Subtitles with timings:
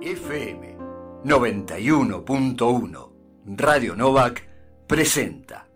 [0.00, 0.76] FM
[1.24, 3.10] 91.1
[3.46, 4.42] Radio Novak
[4.86, 5.68] presenta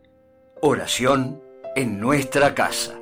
[0.61, 1.41] Oración
[1.75, 3.01] en nuestra casa.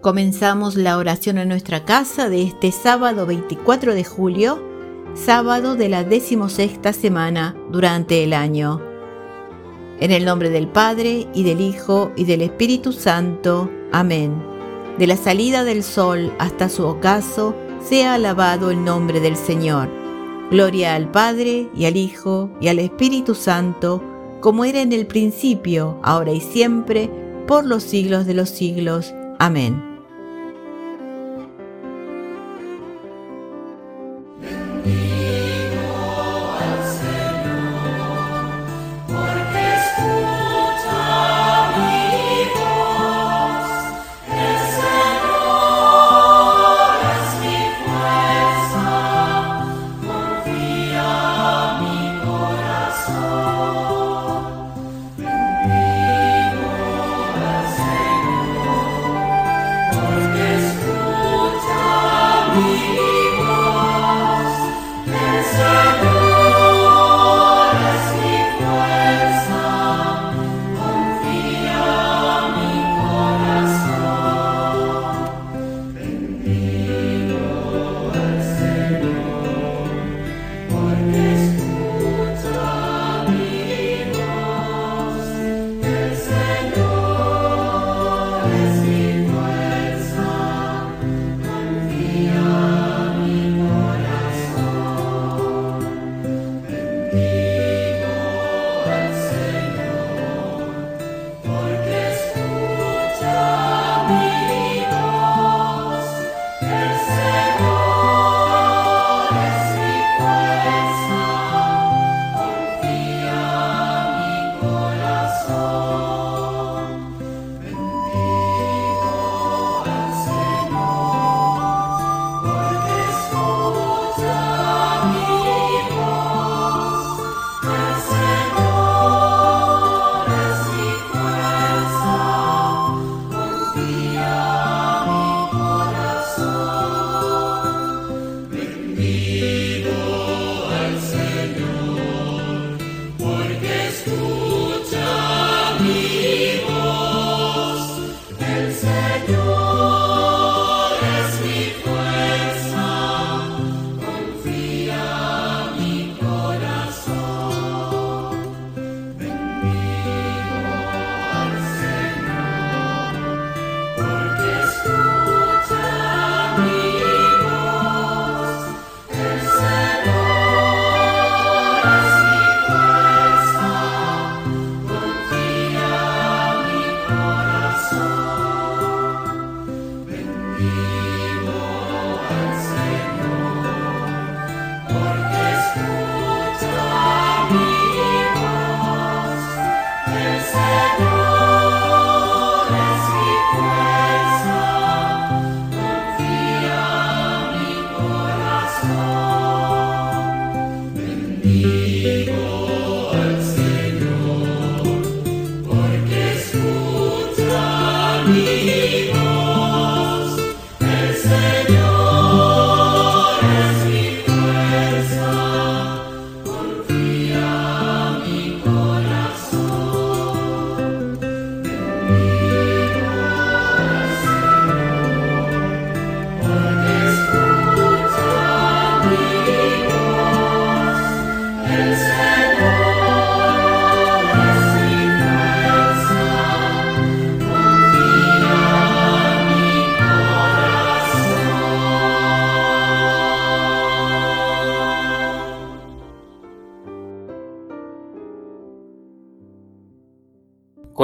[0.00, 4.75] Comenzamos la oración en nuestra casa de este sábado 24 de julio,
[5.16, 8.80] sábado de la decimosexta semana durante el año.
[9.98, 13.70] En el nombre del Padre, y del Hijo, y del Espíritu Santo.
[13.92, 14.34] Amén.
[14.98, 19.88] De la salida del sol hasta su ocaso, sea alabado el nombre del Señor.
[20.50, 24.02] Gloria al Padre, y al Hijo, y al Espíritu Santo,
[24.40, 27.10] como era en el principio, ahora y siempre,
[27.46, 29.14] por los siglos de los siglos.
[29.38, 29.85] Amén.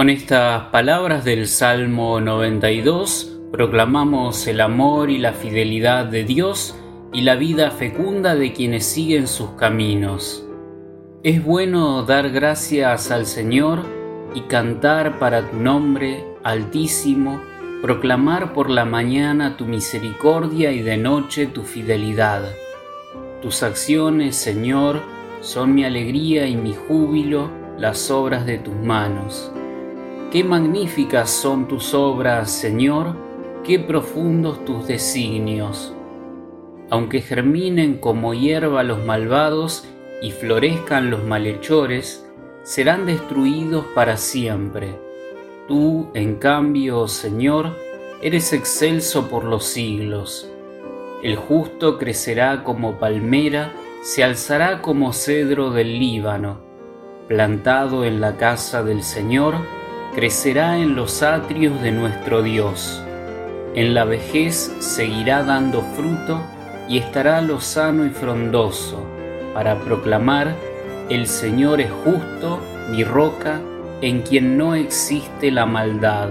[0.02, 6.74] Con estas palabras del Salmo 92 proclamamos el amor y la fidelidad de Dios
[7.12, 10.44] y la vida fecunda de quienes siguen sus caminos.
[11.22, 13.84] Es bueno dar gracias al Señor
[14.34, 17.40] y cantar para tu nombre, Altísimo,
[17.80, 22.42] proclamar por la mañana tu misericordia y de noche tu fidelidad.
[23.40, 25.00] Tus acciones, Señor,
[25.42, 29.52] son mi alegría y mi júbilo las obras de tus manos.
[30.32, 33.16] Qué magníficas son tus obras, Señor,
[33.64, 35.92] qué profundos tus designios.
[36.88, 39.86] Aunque germinen como hierba los malvados
[40.22, 42.26] y florezcan los malhechores,
[42.62, 44.98] serán destruidos para siempre.
[45.68, 47.76] Tú, en cambio, Señor,
[48.22, 50.50] eres excelso por los siglos.
[51.22, 56.62] El justo crecerá como palmera, se alzará como cedro del Líbano,
[57.28, 59.56] plantado en la casa del Señor,
[60.14, 63.02] crecerá en los atrios de nuestro Dios.
[63.74, 66.42] En la vejez seguirá dando fruto
[66.88, 69.06] y estará lozano y frondoso,
[69.54, 70.54] para proclamar,
[71.08, 72.60] el Señor es justo,
[72.90, 73.60] mi roca,
[74.02, 76.30] en quien no existe la maldad.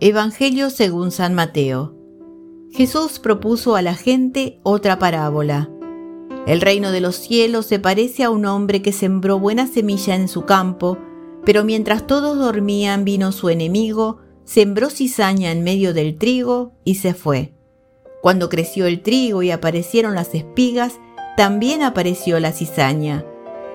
[0.00, 1.93] Evangelio según San Mateo
[2.70, 5.70] Jesús propuso a la gente otra parábola.
[6.46, 10.28] El reino de los cielos se parece a un hombre que sembró buena semilla en
[10.28, 10.98] su campo,
[11.44, 17.14] pero mientras todos dormían vino su enemigo, sembró cizaña en medio del trigo y se
[17.14, 17.54] fue.
[18.20, 21.00] Cuando creció el trigo y aparecieron las espigas,
[21.36, 23.24] también apareció la cizaña.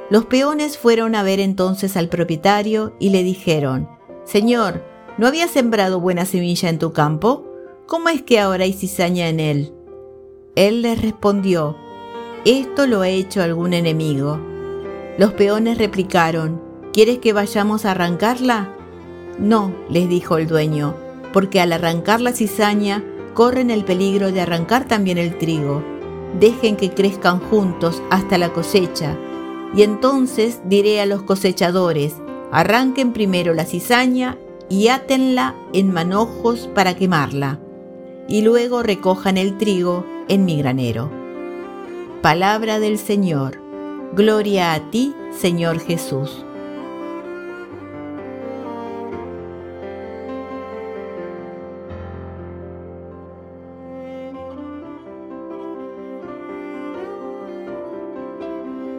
[0.09, 3.89] Los peones fueron a ver entonces al propietario y le dijeron,
[4.25, 4.83] Señor,
[5.18, 7.49] ¿no había sembrado buena semilla en tu campo?
[7.89, 9.74] ¿Cómo es que ahora hay cizaña en él?
[10.56, 11.75] Él les respondió,
[12.45, 14.39] esto lo ha hecho algún enemigo.
[15.18, 16.62] Los peones replicaron,
[16.94, 18.69] ¿quieres que vayamos a arrancarla?
[19.39, 20.95] No, les dijo el dueño,
[21.33, 23.03] porque al arrancar la cizaña
[23.33, 25.83] corren el peligro de arrancar también el trigo.
[26.39, 29.18] Dejen que crezcan juntos hasta la cosecha,
[29.75, 32.13] y entonces diré a los cosechadores,
[32.51, 34.38] arranquen primero la cizaña
[34.69, 37.59] y átenla en manojos para quemarla
[38.30, 41.10] y luego recojan el trigo en mi granero.
[42.22, 43.60] Palabra del Señor.
[44.14, 46.46] Gloria a ti, Señor Jesús.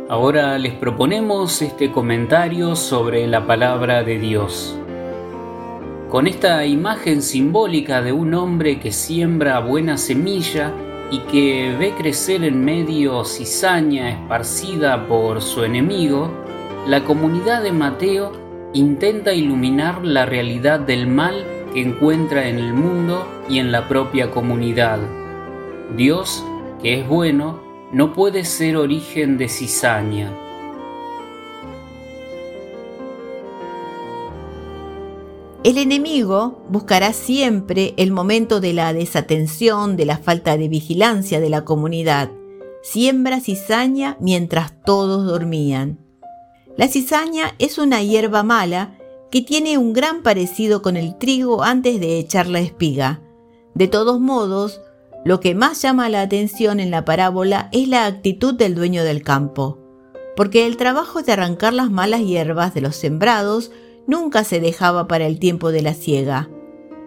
[0.09, 4.80] Ahora les proponemos este comentario sobre la palabra de Dios
[6.10, 10.72] con esta imagen simbólica de un hombre que siembra buena semilla
[11.12, 16.28] y que ve crecer en medio cizaña esparcida por su enemigo,
[16.88, 18.32] la comunidad de Mateo
[18.72, 24.32] intenta iluminar la realidad del mal que encuentra en el mundo y en la propia
[24.32, 24.98] comunidad.
[25.96, 26.44] Dios,
[26.82, 27.62] que es bueno,
[27.92, 30.50] no puede ser origen de cizaña
[35.62, 41.50] El enemigo buscará siempre el momento de la desatención, de la falta de vigilancia de
[41.50, 42.30] la comunidad.
[42.82, 45.98] Siembra cizaña mientras todos dormían.
[46.78, 48.96] La cizaña es una hierba mala
[49.30, 53.20] que tiene un gran parecido con el trigo antes de echar la espiga.
[53.74, 54.80] De todos modos,
[55.26, 59.22] lo que más llama la atención en la parábola es la actitud del dueño del
[59.22, 59.79] campo,
[60.36, 63.70] porque el trabajo de arrancar las malas hierbas de los sembrados
[64.06, 66.50] nunca se dejaba para el tiempo de la siega.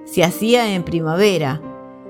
[0.05, 1.62] Se hacía en primavera.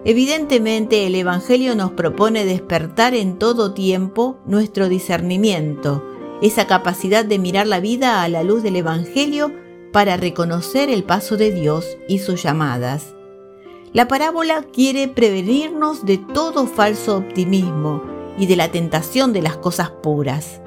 [0.06, 6.04] Evidentemente el Evangelio nos propone despertar en todo tiempo nuestro discernimiento,
[6.42, 9.52] esa capacidad de mirar la vida a la luz del Evangelio
[9.94, 13.16] para reconocer el paso de Dios y sus llamadas.
[13.94, 18.04] La parábola quiere prevenirnos de todo falso optimismo
[18.38, 20.62] y de la tentación de las cosas puras.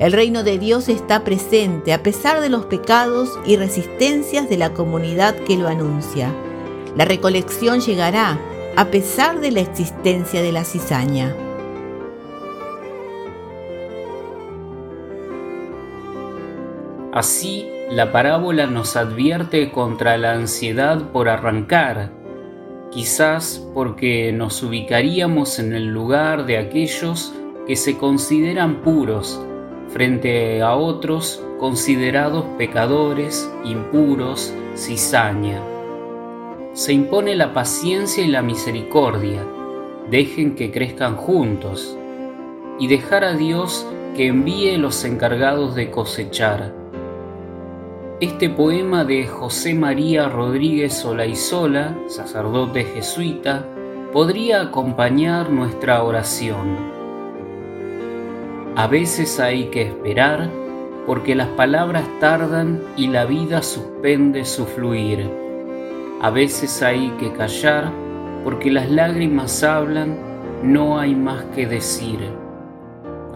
[0.00, 4.72] El reino de Dios está presente a pesar de los pecados y resistencias de la
[4.72, 6.34] comunidad que lo anuncia.
[6.96, 8.40] La recolección llegará
[8.76, 11.32] a pesar de la existencia de la cizaña.
[17.12, 22.10] Así, la parábola nos advierte contra la ansiedad por arrancar,
[22.90, 27.32] quizás porque nos ubicaríamos en el lugar de aquellos
[27.68, 29.40] que se consideran puros
[29.88, 35.60] frente a otros considerados pecadores, impuros, cizaña.
[36.72, 39.46] Se impone la paciencia y la misericordia,
[40.10, 41.96] dejen que crezcan juntos,
[42.78, 43.86] y dejar a Dios
[44.16, 46.74] que envíe los encargados de cosechar.
[48.20, 53.66] Este poema de José María Rodríguez Olaizola, sacerdote jesuita,
[54.12, 56.93] podría acompañar nuestra oración.
[58.76, 60.50] A veces hay que esperar
[61.06, 65.30] porque las palabras tardan y la vida suspende su fluir.
[66.20, 67.92] A veces hay que callar,
[68.42, 70.18] porque las lágrimas hablan,
[70.64, 72.18] no hay más que decir.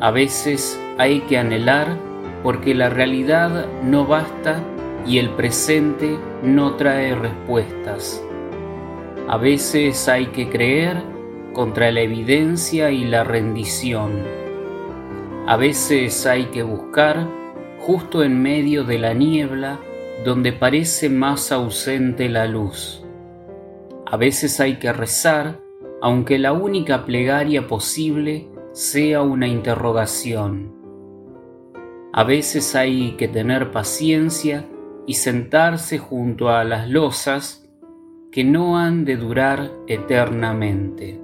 [0.01, 1.97] A veces hay que anhelar,
[2.43, 4.61] porque la realidad no basta
[5.07, 8.21] y el presente no trae respuestas.
[9.29, 10.97] A veces hay que creer
[11.53, 14.48] contra la evidencia y la rendición.
[15.49, 17.27] A veces hay que buscar
[17.79, 19.81] justo en medio de la niebla
[20.23, 23.03] donde parece más ausente la luz.
[24.05, 25.59] A veces hay que rezar
[26.03, 30.75] aunque la única plegaria posible sea una interrogación.
[32.13, 34.67] A veces hay que tener paciencia
[35.07, 37.67] y sentarse junto a las losas
[38.31, 41.23] que no han de durar eternamente.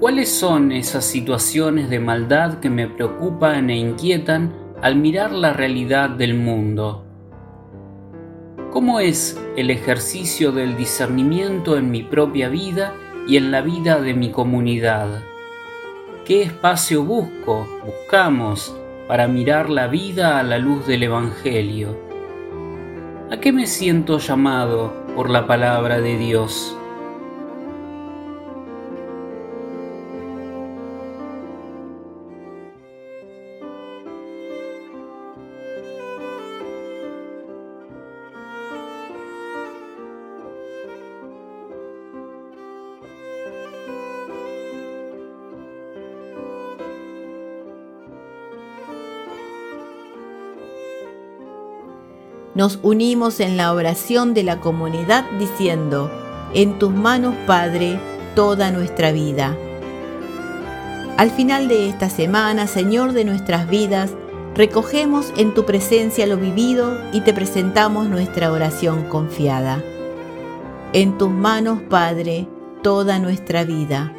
[0.00, 6.08] ¿Cuáles son esas situaciones de maldad que me preocupan e inquietan al mirar la realidad
[6.08, 7.04] del mundo?
[8.70, 12.94] ¿Cómo es el ejercicio del discernimiento en mi propia vida
[13.28, 15.20] y en la vida de mi comunidad?
[16.24, 18.74] ¿Qué espacio busco, buscamos
[19.06, 21.94] para mirar la vida a la luz del Evangelio?
[23.30, 26.74] ¿A qué me siento llamado por la palabra de Dios?
[52.60, 56.10] Nos unimos en la oración de la comunidad diciendo,
[56.52, 57.98] en tus manos, Padre,
[58.34, 59.56] toda nuestra vida.
[61.16, 64.12] Al final de esta semana, Señor de nuestras vidas,
[64.54, 69.82] recogemos en tu presencia lo vivido y te presentamos nuestra oración confiada.
[70.92, 72.46] En tus manos, Padre,
[72.82, 74.14] toda nuestra vida.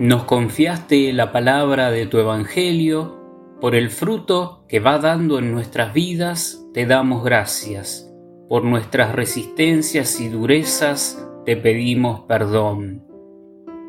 [0.00, 3.21] Nos confiaste la palabra de tu Evangelio
[3.62, 8.12] por el fruto que va dando en nuestras vidas, te damos gracias.
[8.48, 13.06] Por nuestras resistencias y durezas, te pedimos perdón.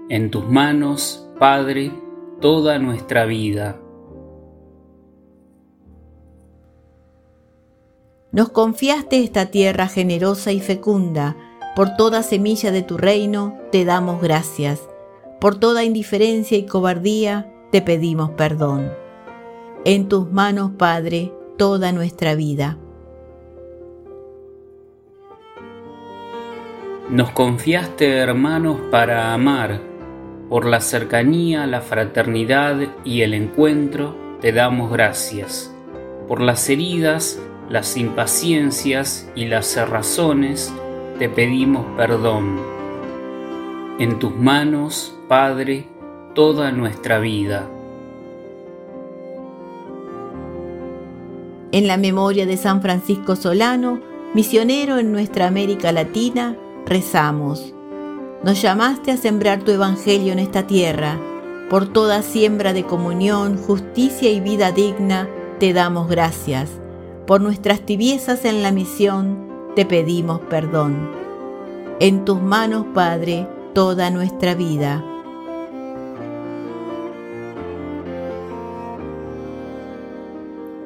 [0.10, 1.92] En tus manos, Padre,
[2.40, 3.82] toda nuestra vida.
[8.32, 11.36] Nos confiaste esta tierra generosa y fecunda.
[11.76, 14.88] Por toda semilla de tu reino, te damos gracias.
[15.42, 19.03] Por toda indiferencia y cobardía, te pedimos perdón.
[19.86, 22.78] En tus manos, Padre, toda nuestra vida.
[27.10, 29.82] Nos confiaste, hermanos, para amar.
[30.48, 35.76] Por la cercanía, la fraternidad y el encuentro, te damos gracias.
[36.30, 40.74] Por las heridas, las impaciencias y las cerrazones,
[41.20, 42.58] te pedimos perdón.
[44.00, 45.90] En tus manos, Padre,
[46.34, 47.68] toda nuestra vida.
[51.74, 54.00] En la memoria de San Francisco Solano,
[54.36, 57.74] misionero en nuestra América Latina, rezamos.
[58.44, 61.20] Nos llamaste a sembrar tu Evangelio en esta tierra.
[61.72, 65.28] Por toda siembra de comunión, justicia y vida digna,
[65.60, 66.70] te damos gracias.
[67.26, 71.10] Por nuestras tibiezas en la misión, te pedimos perdón.
[72.00, 75.04] En tus manos, Padre, toda nuestra vida.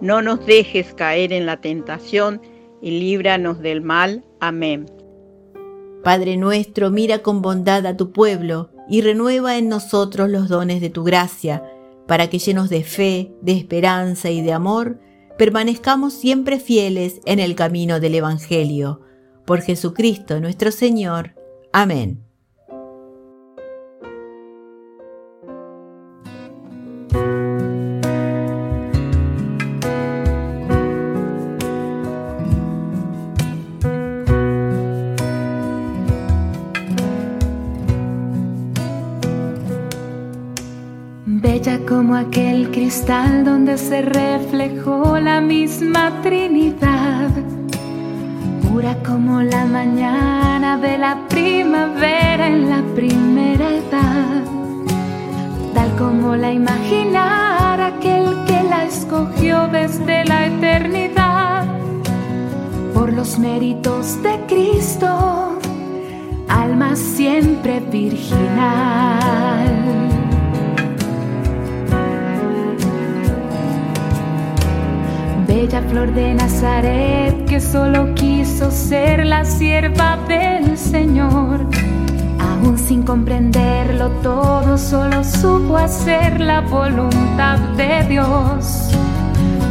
[0.00, 2.40] no nos dejes caer en la tentación
[2.80, 4.24] y líbranos del mal.
[4.40, 4.86] Amén.
[6.04, 10.90] Padre nuestro, mira con bondad a tu pueblo y renueva en nosotros los dones de
[10.90, 11.62] tu gracia,
[12.06, 14.98] para que llenos de fe, de esperanza y de amor,
[15.36, 19.02] permanezcamos siempre fieles en el camino del Evangelio.
[19.44, 21.34] Por Jesucristo nuestro Señor.
[21.72, 22.27] Amén.
[41.58, 47.30] Bella como aquel cristal donde se reflejó la misma Trinidad.
[48.62, 54.44] Pura como la mañana de la primavera en la primera edad.
[55.74, 61.66] Tal como la imaginara aquel que la escogió desde la eternidad.
[62.94, 65.58] Por los méritos de Cristo,
[66.48, 69.18] alma siempre virginal.
[75.60, 81.66] Bella flor de Nazaret que solo quiso ser la sierva del Señor.
[82.38, 88.90] Aún sin comprenderlo todo, solo supo hacer la voluntad de Dios.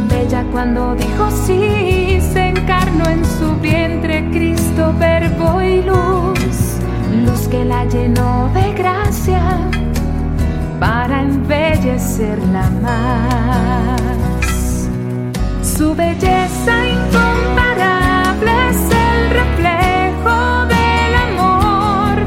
[0.10, 6.58] Bella cuando dijo sí, se encarnó en su vientre Cristo, verbo y luz,
[7.26, 9.42] luz que la llenó de gracia
[10.80, 14.37] para embellecerla más.
[15.78, 22.26] Su belleza incomparable es el reflejo del amor.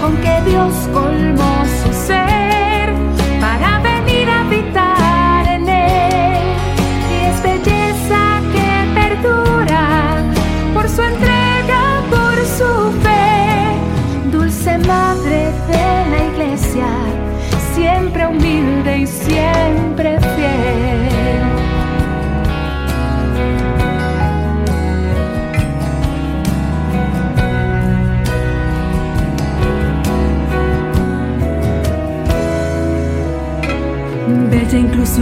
[0.00, 0.72] Con que Dios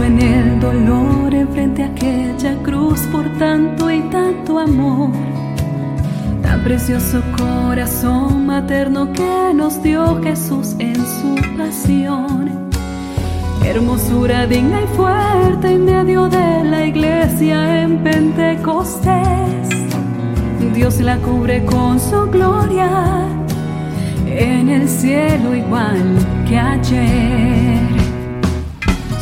[0.03, 5.09] En el dolor, enfrente a aquella cruz por tanto y tanto amor.
[6.41, 12.69] Tan precioso corazón materno que nos dio Jesús en su pasión.
[13.65, 19.67] Hermosura digna y fuerte en medio de la iglesia en Pentecostés.
[20.73, 23.27] Dios la cubre con su gloria
[24.25, 26.17] en el cielo igual
[26.47, 27.96] que ayer.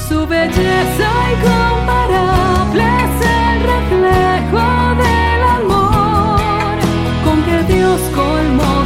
[0.08, 4.66] Su belleza incomparable es el reflejo
[5.02, 6.78] del amor
[7.24, 8.85] con que Dios colmó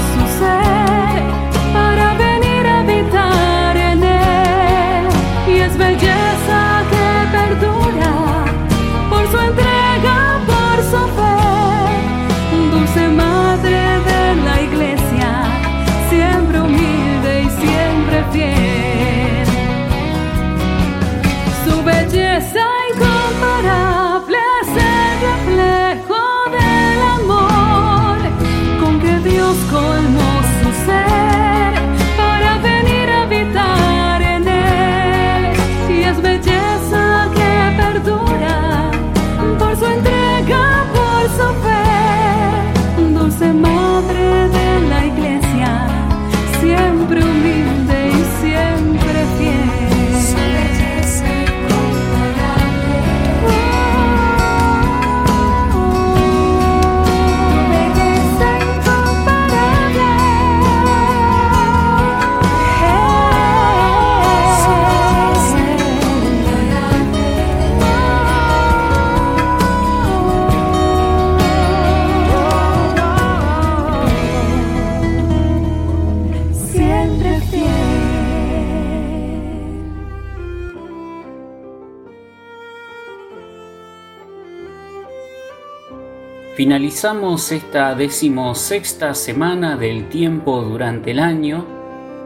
[86.60, 91.66] Finalizamos esta decimosexta semana del tiempo durante el año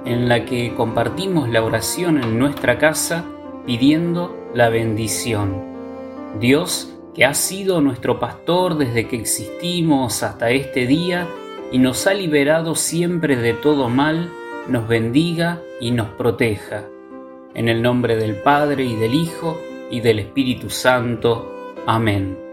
[0.06, 3.26] en la que compartimos la oración en nuestra casa
[3.68, 5.64] pidiendo la bendición.
[6.40, 11.28] Dios, que ha sido nuestro pastor desde que existimos hasta este día
[11.72, 14.32] y nos ha liberado siempre de todo mal,
[14.68, 16.86] nos bendiga y nos proteja.
[17.54, 21.76] En el nombre del Padre y del Hijo y del Espíritu Santo.
[21.86, 22.53] Amén.